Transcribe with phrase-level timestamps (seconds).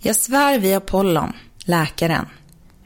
[0.00, 2.26] Jag svär vid Apollon, läkaren,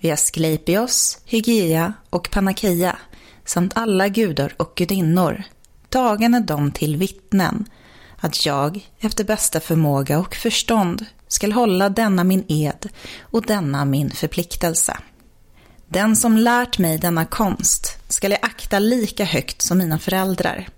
[0.01, 2.96] vid Asklepios, Hygia och Panakia
[3.44, 5.43] samt alla gudar och gudinnor,
[5.88, 7.64] tagande dem till vittnen,
[8.17, 12.88] att jag, efter bästa förmåga och förstånd, skall hålla denna min ed
[13.21, 14.97] och denna min förpliktelse.
[15.88, 20.69] Den som lärt mig denna konst skall jag akta lika högt som mina föräldrar.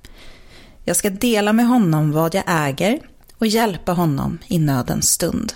[0.84, 3.00] Jag ska dela med honom vad jag äger
[3.38, 5.52] och hjälpa honom i nödens stund.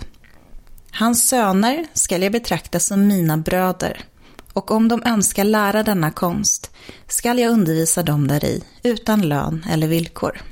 [0.90, 4.04] Hans söner skall jag betrakta som mina bröder
[4.52, 6.70] och om de önskar lära denna konst
[7.08, 10.42] skall jag undervisa dem däri utan lön eller villkor.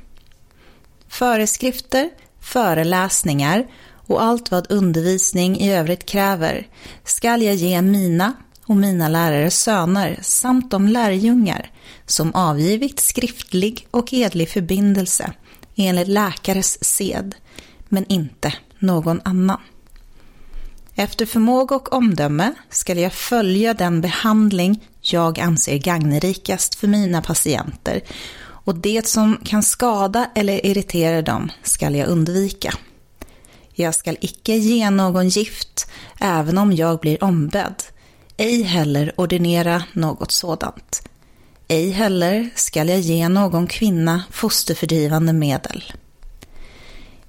[1.07, 2.09] Föreskrifter,
[2.41, 3.67] föreläsningar
[4.07, 6.67] och allt vad undervisning i övrigt kräver
[7.03, 8.33] skall jag ge mina
[8.65, 11.71] och mina lärares söner samt de lärjungar
[12.05, 15.33] som avgivit skriftlig och edlig förbindelse
[15.75, 17.35] enligt läkares sed,
[17.89, 19.59] men inte någon annan.
[20.99, 28.01] Efter förmåga och omdöme skall jag följa den behandling jag anser gagnerikast för mina patienter
[28.39, 32.73] och det som kan skada eller irritera dem skall jag undvika.
[33.73, 35.87] Jag skall icke ge någon gift,
[36.19, 37.83] även om jag blir ombedd,
[38.37, 41.09] ej heller ordinera något sådant.
[41.67, 45.83] Ej heller skall jag ge någon kvinna fosterfördrivande medel.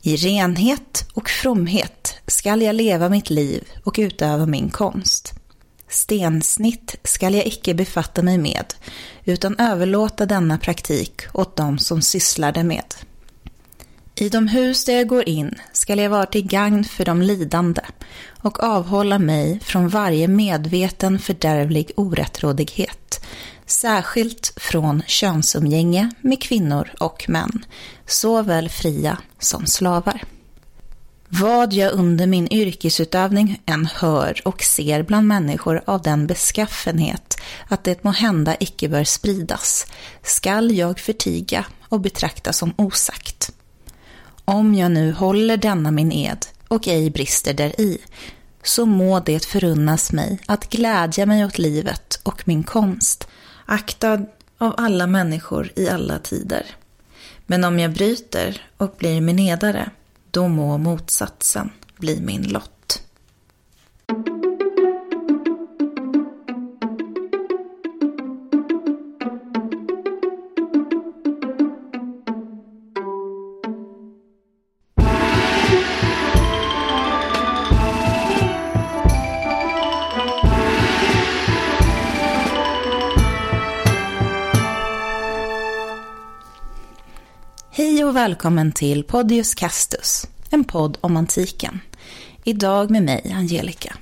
[0.02, 5.32] I renhet och fromhet skall jag leva mitt liv och utöva min konst.
[5.88, 8.74] Stensnitt skall jag icke befatta mig med,
[9.24, 12.94] utan överlåta denna praktik åt dem som sysslar därmed.
[14.14, 17.82] I de hus där jag går in skall jag vara till gagn för de lidande
[18.42, 23.24] och avhålla mig från varje medveten fördärvlig orättrådighet,
[23.70, 27.64] särskilt från könsumgänge med kvinnor och män,
[28.06, 30.22] såväl fria som slavar.
[31.28, 37.84] Vad jag under min yrkesutövning än hör och ser bland människor av den beskaffenhet att
[37.84, 39.86] det må hända icke bör spridas,
[40.22, 43.50] skall jag förtiga och betrakta som osagt.
[44.44, 47.98] Om jag nu håller denna min ed och ej brister däri,
[48.62, 53.28] så må det förunnas mig att glädja mig åt livet och min konst,
[53.68, 54.26] aktad
[54.58, 56.66] av alla människor i alla tider.
[57.46, 59.90] Men om jag bryter och blir min nedare,
[60.30, 62.77] då må motsatsen bli min lott.
[88.28, 91.80] Välkommen till Podius Castus, en podd om antiken.
[92.44, 93.96] Idag med mig, Angelica.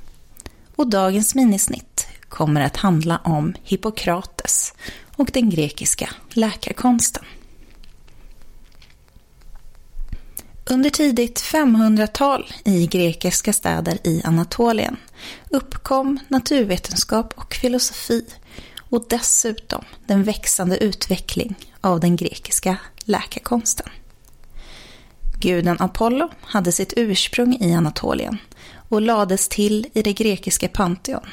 [0.77, 4.75] Och dagens minisnitt kommer att handla om Hippokrates
[5.17, 7.25] och den grekiska läkarkonsten.
[10.65, 14.97] Under tidigt 500-tal i grekiska städer i Anatolien
[15.51, 18.25] uppkom naturvetenskap och filosofi
[18.79, 23.89] och dessutom den växande utveckling av den grekiska läkarkonsten.
[25.41, 28.39] Guden Apollo hade sitt ursprung i Anatolien
[28.89, 31.27] och lades till i det grekiska Pantheon.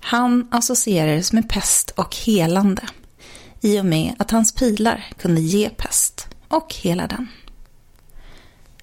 [0.00, 2.82] Han associerades med pest och helande
[3.60, 7.28] i och med att hans pilar kunde ge pest och hela den.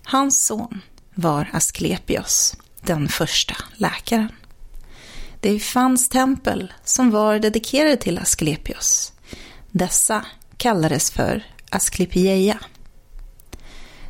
[0.04, 0.82] Hans son
[1.16, 4.32] var Asklepios, den första läkaren.
[5.42, 9.14] Det fanns tempel som var dedikerade till Asklepios.
[9.72, 10.26] Dessa
[10.58, 12.60] kallades för Asklepieia.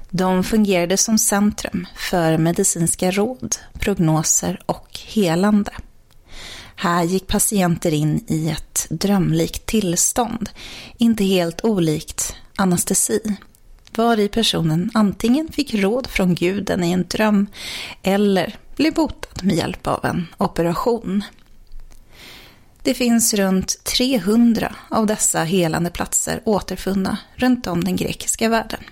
[0.10, 5.72] De fungerade som centrum för medicinska råd, prognoser och helande.
[6.76, 10.50] Här gick patienter in i ett drömlikt tillstånd,
[10.98, 13.38] inte helt olikt anestesi,
[13.96, 17.48] var i personen antingen fick råd från guden i en dröm
[18.04, 21.24] eller blev botad med hjälp av en operation.
[22.84, 28.84] Det finns runt 300 av dessa helande platser återfunna runt om den grekiska världen.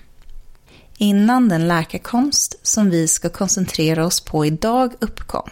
[0.97, 5.49] Innan den läkarkonst som vi ska koncentrera oss på idag uppkom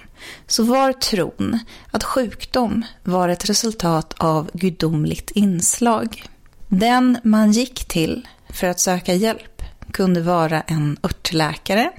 [0.47, 1.59] så var tron
[1.91, 6.23] att sjukdom var ett resultat av gudomligt inslag.
[6.67, 9.61] Den man gick till för att söka hjälp
[9.91, 11.91] kunde vara en örtläkare,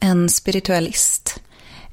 [0.00, 1.40] en spiritualist,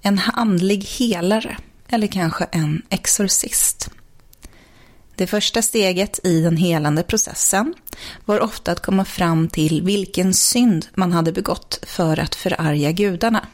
[0.01, 1.57] en andlig helare
[1.89, 3.89] eller kanske en exorcist.
[5.19, 7.73] Det första steget i den helande processen
[8.25, 13.47] var ofta att komma fram till vilken synd man hade begått för att förarga gudarna.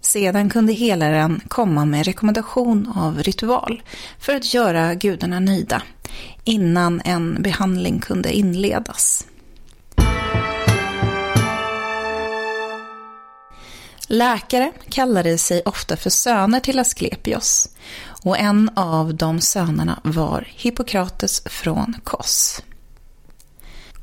[0.00, 3.82] Sedan kunde helaren komma med rekommendation av ritual
[4.18, 5.82] för att göra gudarna nöjda
[6.44, 9.26] innan en behandling kunde inledas.
[14.06, 17.68] Läkare kallade sig ofta för söner till Asklepios
[18.22, 22.62] och en av de sönerna var Hippokrates från Kos.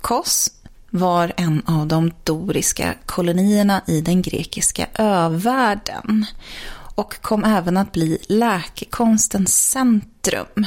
[0.01, 0.49] Kos
[0.89, 6.25] var en av de doriska kolonierna i den grekiska övärlden
[6.95, 10.65] och kom även att bli läkekonstens centrum.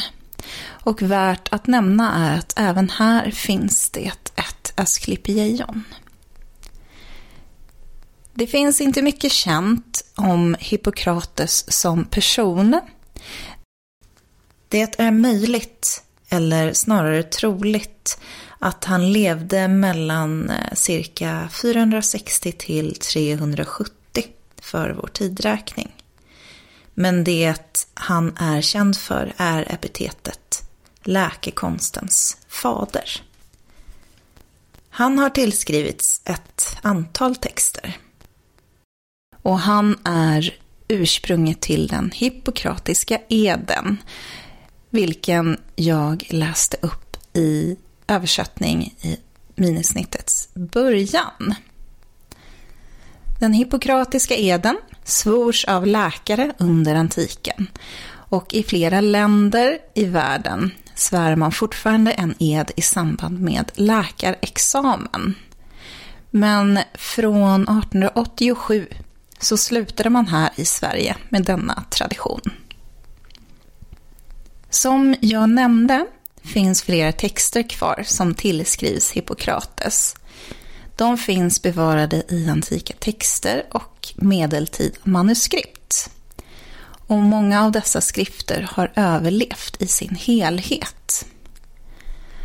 [0.68, 5.84] Och värt att nämna är att även här finns det ett Asklepieion.
[8.34, 12.80] Det finns inte mycket känt om Hippokrates som person.
[14.70, 18.20] Det är möjligt, eller snarare troligt,
[18.58, 24.24] att han levde mellan eh, cirka 460 till 370
[24.60, 25.92] för vår tidräkning.
[26.94, 27.54] Men det
[27.94, 30.62] han är känd för är epitetet
[31.02, 33.22] läkekonstens fader.
[34.90, 37.98] Han har tillskrivits ett antal texter.
[39.42, 40.54] Och han är
[40.88, 44.02] ursprunget till den hippokratiska eden,
[44.90, 47.76] vilken jag läste upp i
[48.06, 49.16] översättning i
[49.54, 51.54] minisnittets början.
[53.40, 57.66] Den hippokratiska eden svors av läkare under antiken
[58.12, 65.34] och i flera länder i världen svär man fortfarande en ed i samband med läkarexamen.
[66.30, 68.86] Men från 1887
[69.38, 72.40] så slutade man här i Sverige med denna tradition.
[74.70, 76.06] Som jag nämnde
[76.42, 80.14] finns flera texter kvar som tillskrivs Hippokrates.
[80.96, 86.10] De finns bevarade i antika texter och medeltida manuskript.
[87.06, 91.26] Och många av dessa skrifter har överlevt i sin helhet.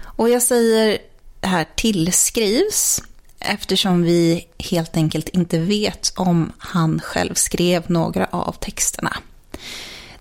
[0.02, 0.98] Och jag säger
[1.42, 3.02] här tillskrivs
[3.40, 9.18] eftersom vi helt enkelt inte vet om han själv skrev några av texterna.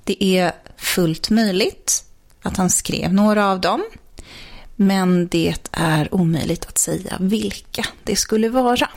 [0.04, 2.04] Det är fullt möjligt
[2.42, 3.84] att han skrev några av dem,
[4.76, 8.90] men det är omöjligt att säga vilka det skulle vara.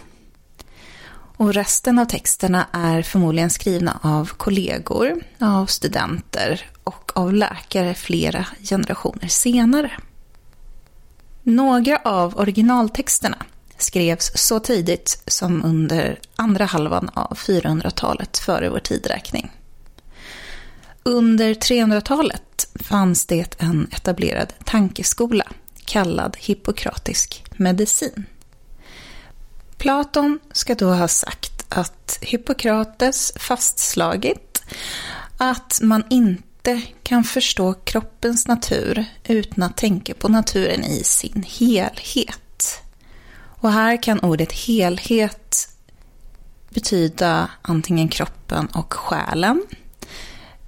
[1.38, 8.46] Och resten av texterna är förmodligen skrivna av kollegor, av studenter och av läkare flera
[8.70, 9.92] generationer senare.
[11.44, 13.38] Några av originaltexterna
[13.78, 19.52] skrevs så tidigt som under andra halvan av 400-talet före vår tidräkning.
[21.08, 25.48] Under 300-talet fanns det en etablerad tankeskola
[25.86, 28.26] kallad hippokratisk medicin.
[29.78, 34.64] Platon ska då ha sagt att Hippokrates fastslagit
[35.38, 42.82] att man inte kan förstå kroppens natur utan att tänka på naturen i sin helhet.
[43.40, 45.70] Och här kan ordet helhet
[46.70, 49.64] betyda antingen kroppen och själen,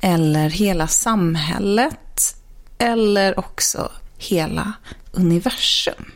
[0.02, 2.36] eller hela samhället,
[2.78, 4.74] eller också hela
[5.12, 6.12] universum.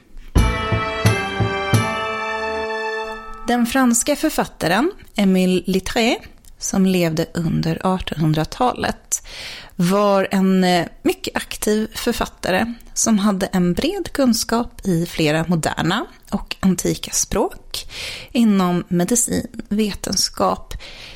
[3.48, 6.18] Den franska författaren Émile Littré,
[6.58, 9.28] som levde under 1800-talet,
[9.76, 16.56] var en eh, mycket aktiv författare som hade en bred kunskap i flera moderna och
[16.60, 17.86] antika språk
[18.32, 20.74] inom medicin, vetenskap,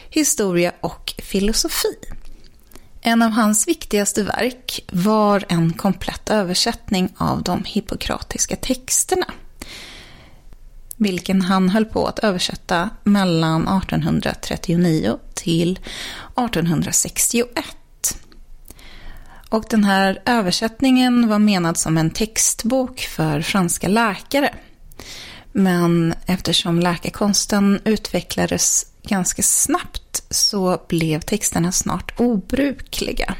[0.09, 1.95] historia och filosofi.
[3.07, 9.25] En av hans viktigaste verk var en komplett översättning av de hippokratiska texterna
[10.97, 17.57] vilken han höll på att översätta mellan 1839 till 1861.
[19.49, 24.53] Och den här översättningen var menad som en textbok för franska läkare.
[25.51, 33.35] Men eftersom läkarkonsten utvecklades ganska snabbt så blev texterna snart obrukliga.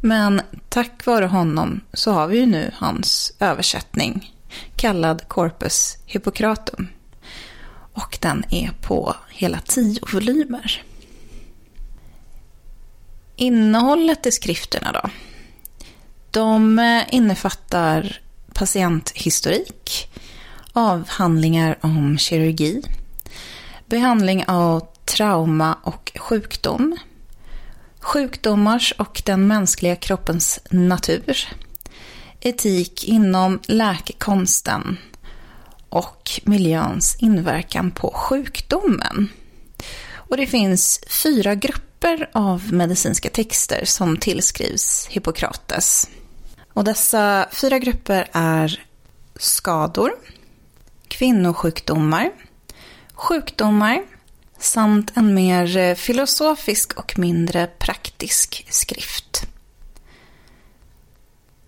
[0.00, 4.34] Men tack vare honom så har vi ju nu hans översättning
[4.76, 6.88] kallad Corpus Hippocratum.
[7.94, 10.82] Och den är på hela tio volymer.
[13.36, 15.10] Innehållet i skrifterna då?
[16.30, 16.78] De
[17.10, 18.20] innefattar
[18.54, 20.10] patienthistorik,
[20.72, 22.82] avhandlingar om kirurgi,
[23.86, 26.96] behandling av trauma och sjukdom,
[28.00, 31.48] sjukdomars och den mänskliga kroppens natur,
[32.40, 34.96] etik inom läkekonsten
[35.88, 39.28] och miljöns inverkan på sjukdomen.
[40.32, 46.08] Och det finns fyra grupper av medicinska texter som tillskrivs Hippokrates.
[46.72, 48.84] Och dessa fyra grupper är
[49.36, 50.12] skador,
[51.08, 52.30] kvinnosjukdomar,
[53.14, 54.02] sjukdomar
[54.62, 59.46] samt en mer eh, filosofisk och mindre praktisk skrift.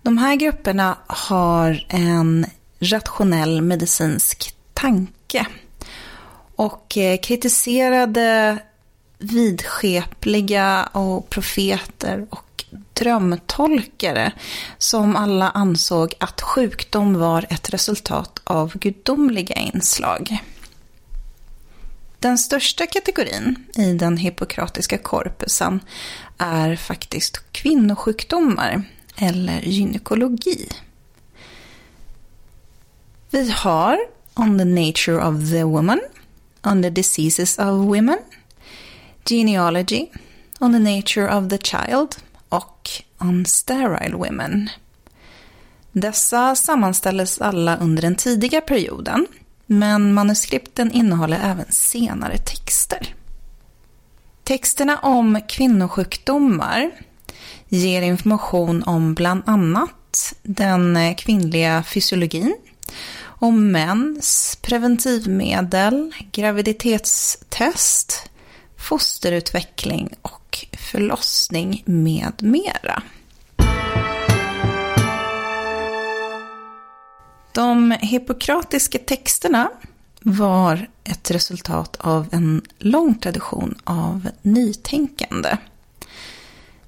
[0.03, 2.47] De här grupperna har en
[2.81, 5.47] rationell medicinsk tanke
[6.57, 8.59] och eh, kritiserade
[9.19, 14.33] vidskepliga och profeter och drömtolkare
[14.79, 20.39] som alla ansåg att sjukdom var ett resultat av gudomliga inslag.
[22.25, 25.81] Den största kategorin i den hippokratiska korpusen
[26.39, 28.83] är faktiskt kvinnosjukdomar
[29.17, 30.69] eller gynekologi.
[33.31, 33.99] Vi har
[34.35, 36.01] On the Nature of the Woman,
[36.63, 38.19] On the Diseases of Women,
[39.25, 40.07] Genealogy,
[40.59, 42.17] On the Nature of the Child
[42.49, 44.71] och On Sterile Women.
[45.93, 49.27] Dessa sammanställdes alla under den tidiga perioden,
[49.67, 53.15] men manuskripten innehåller även senare texter.
[54.45, 56.91] Texterna om kvinnosjukdomar
[57.69, 62.57] ger information om bland annat den kvinnliga fysiologin,
[63.23, 68.31] om mens, preventivmedel, graviditetstest,
[68.77, 73.03] fosterutveckling och förlossning med mera.
[77.55, 79.71] De hippokratiska texterna
[80.21, 85.57] var ett resultat av en lång tradition av nytänkande.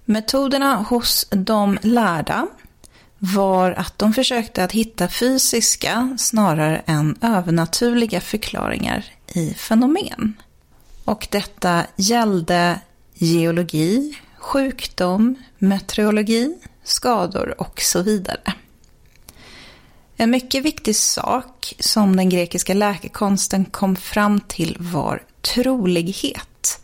[0.04, 2.46] Metoderna hos de lärda
[3.18, 10.34] var att de försökte att hitta fysiska snarare än övernaturliga förklaringar i fenomen.
[11.04, 12.80] Och detta gällde
[13.14, 16.54] geologi, sjukdom, meteorologi,
[16.84, 18.54] skador och så vidare.
[20.16, 26.80] En mycket viktig sak som den grekiska läkekonsten kom fram till var trolighet.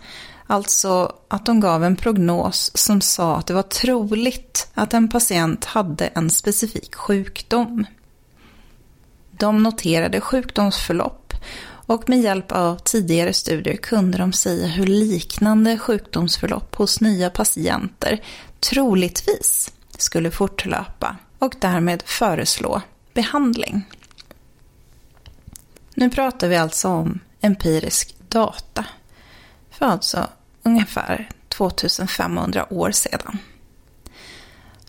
[0.46, 5.64] Alltså att de gav en prognos som sa att det var troligt att en patient
[5.64, 7.86] hade en specifik sjukdom.
[9.30, 11.34] De noterade sjukdomsförlopp
[11.86, 18.24] och med hjälp av tidigare studier kunde de säga hur liknande sjukdomsförlopp hos nya patienter
[18.60, 22.82] troligtvis skulle fortlöpa och därmed föreslå
[23.14, 23.82] behandling.
[25.94, 28.84] Nu pratar vi alltså om empirisk data
[29.70, 30.28] för alltså
[30.62, 33.38] ungefär 2500 år sedan.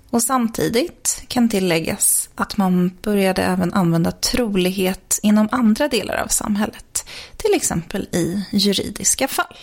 [0.09, 7.09] Och samtidigt kan tilläggas att man började även använda trolighet inom andra delar av samhället,
[7.37, 9.57] till exempel i juridiska fall.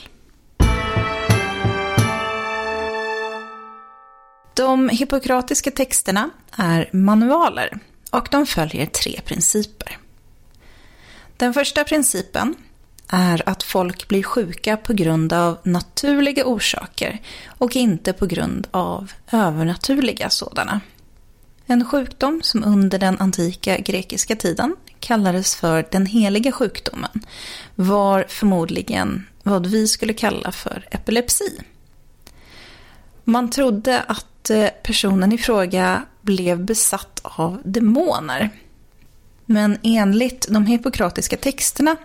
[4.55, 7.79] De hippokratiska texterna är manualer
[8.11, 9.99] och de följer tre principer.
[11.37, 12.55] Den första principen
[13.09, 19.13] är att folk blir sjuka på grund av naturliga orsaker och inte på grund av
[19.33, 20.81] övernaturliga sådana.
[21.67, 27.25] En sjukdom som under den antika grekiska tiden kallades för den heliga sjukdomen
[27.75, 31.61] var förmodligen vad vi skulle kalla för epilepsi.
[33.25, 38.51] Man trodde att eh, personen i fråga blev besatt av demoner.
[39.47, 41.97] Men enligt de hippokratiska texterna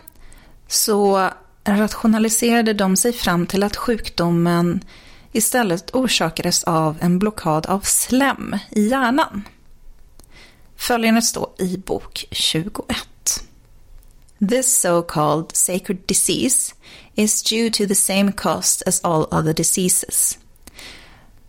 [0.67, 1.29] så
[1.63, 4.83] rationaliserade de sig fram till att sjukdomen
[5.31, 9.43] istället orsakades av en blockad av slem i hjärnan.
[10.75, 12.97] Följande står i bok 21.
[14.49, 16.73] This so-called sacred disease
[17.15, 20.37] is due to the same cost as all other diseases.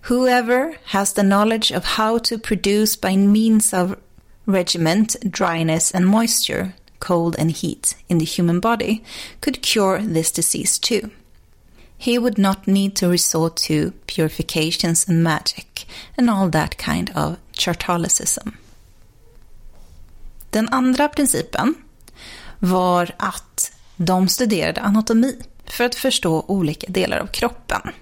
[0.07, 3.99] Whoever has the knowledge of how to produce by means of
[4.47, 9.03] regiment, dryness and moisture cold, and heat in the human body
[9.41, 11.11] could cure this disease too.
[11.99, 15.87] He would not need to resort to purifications and magic
[16.17, 18.57] and all that kind of chartalicism.
[20.51, 21.75] Den andra principen
[22.59, 25.37] var att de studerade anatomi
[25.67, 27.93] för att förstå olika delar av kroppen.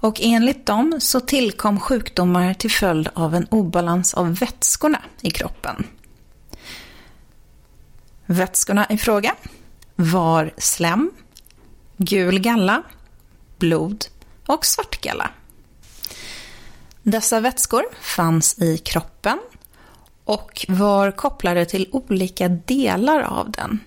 [0.00, 5.86] Och enligt dem så tillkom sjukdomar till följd av en obalans av vätskorna i kroppen.
[8.26, 9.34] Vätskorna i fråga
[9.96, 11.10] var slem,
[11.96, 12.82] gul galla,
[13.58, 14.04] blod
[14.46, 15.30] och svartgalla.
[17.02, 19.38] Dessa vätskor fanns i kroppen
[20.24, 23.80] och var kopplade till olika delar av den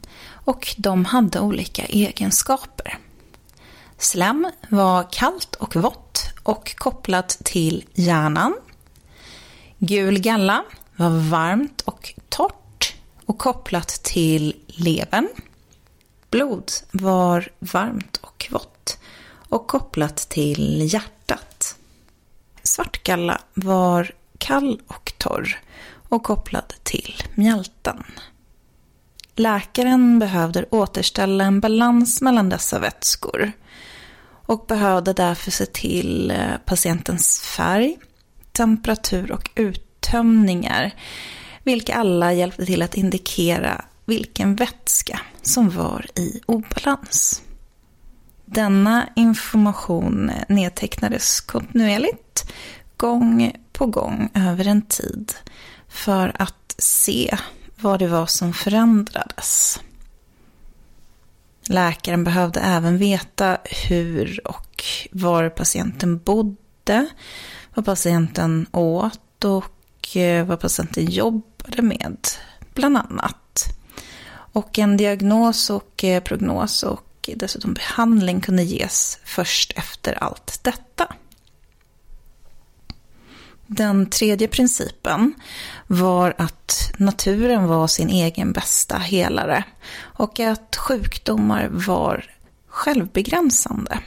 [0.46, 2.98] och de hade olika egenskaper.
[4.02, 8.56] Slem var kallt och vått och kopplat till hjärnan.
[9.78, 10.64] Gul galla
[10.96, 15.28] var varmt och torrt och kopplat till levern.
[16.30, 19.00] Blod var varmt och vått
[19.50, 21.76] och kopplat till hjärtat.
[22.64, 25.60] Svartgalla var kall och torr
[26.10, 28.04] och kopplad till mjälten.
[29.36, 33.52] Läkaren behövde återställa en balans mellan dessa vätskor
[34.46, 37.98] och behövde därför se till eh, patientens färg,
[38.52, 40.92] temperatur och uttömningar,
[41.64, 47.42] vilka alla hjälpte till att indikera vilken vätska som var i obalans.
[48.46, 52.52] Denna information nedtecknades kontinuerligt,
[52.98, 55.34] gång på gång över en tid,
[55.88, 57.38] för att se
[57.82, 59.80] vad det var som förändrades.
[61.68, 67.08] Läkaren behövde även veta hur och var patienten bodde,
[67.74, 72.28] vad patienten åt och eh, vad patienten jobbade med,
[72.74, 73.66] bland annat.
[74.54, 81.14] Och en diagnos och eh, prognos och dessutom behandling kunde ges först efter allt detta.
[83.74, 85.34] Den tredje principen
[85.88, 89.64] var att naturen var sin egen bästa helare
[90.00, 92.26] och att sjukdomar var
[92.68, 94.00] självbegränsande.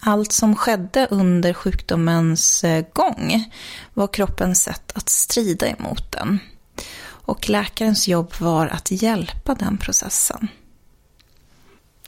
[0.00, 3.52] Allt som skedde under sjukdomens eh, gång
[3.94, 6.38] var kroppens sätt att strida emot den.
[7.02, 10.48] Och läkarens jobb var att hjälpa den processen.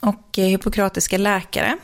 [0.01, 1.79] Och eh, hippokratiska läkare,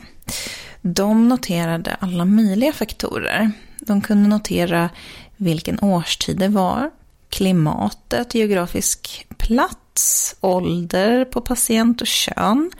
[0.81, 3.51] de noterade alla möjliga faktorer
[3.89, 4.89] de kunde notera
[5.37, 6.91] vilken årstid det var,
[7.29, 12.71] klimatet, geografisk plats, ålder på patient och kön,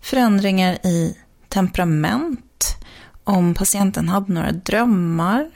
[0.00, 1.16] förändringar i
[1.48, 2.76] temperament,
[3.24, 5.50] om patienten hade några drömmar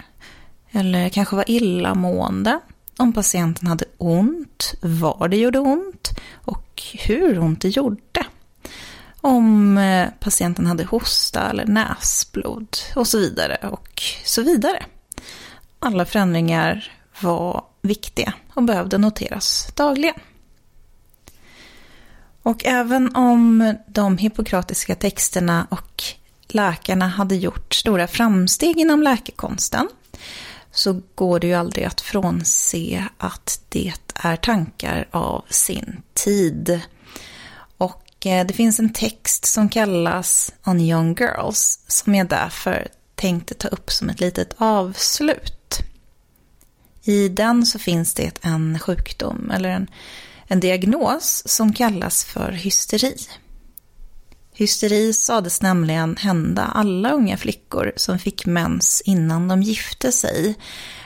[0.70, 2.60] eller kanske var illamående,
[2.96, 6.10] om patienten hade ont, var det gjorde ont
[6.44, 8.26] och hur ont det gjorde.
[9.20, 14.84] Om eh, patienten hade hosta eller näsblod och så vidare och så vidare.
[15.78, 20.20] Alla förändringar var viktiga och behövde noteras dagligen.
[22.42, 26.02] Och även om de hippokratiska texterna och
[26.48, 29.88] läkarna hade gjort stora framsteg inom läkekonsten
[30.70, 36.80] så går det ju aldrig att frånse att det är tankar av sin tid.
[38.24, 43.68] Och det finns en text som kallas On Young Girls som jag därför tänkte ta
[43.68, 45.78] upp som ett litet avslut.
[47.02, 49.90] I den så finns det en sjukdom eller en,
[50.46, 53.16] en diagnos som kallas för hysteri.
[54.52, 60.54] Hysteri sades nämligen hända alla unga flickor som fick mens innan de gifte sig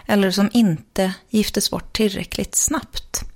[0.07, 3.34] eller som inte giftes bort tillräckligt snabbt.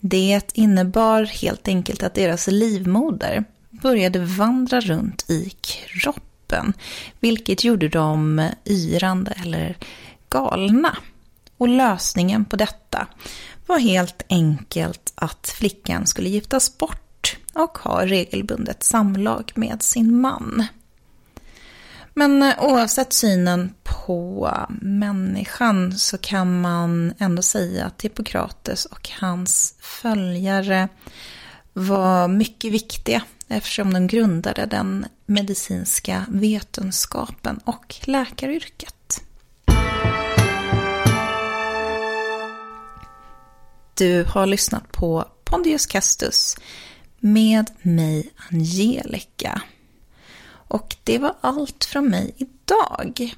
[0.00, 6.72] Det innebar helt enkelt att deras livmoder började vandra runt i kroppen,
[7.20, 9.76] vilket gjorde dem yrande eller
[10.28, 10.96] galna.
[11.56, 13.06] Och lösningen på detta
[13.66, 20.66] var helt enkelt att flickan skulle giftas bort och ha regelbundet samlag med sin man.
[22.18, 24.50] Men eh, oavsett synen på
[24.80, 30.88] människan så kan man ändå säga att Hippokrates och hans följare
[31.72, 39.22] var mycket viktiga eftersom de grundade den medicinska vetenskapen och läkaryrket.
[43.94, 46.56] Du har lyssnat på Pondius Castus
[47.18, 49.62] med mig Angelica.
[50.68, 53.34] Och det var allt från mig idag.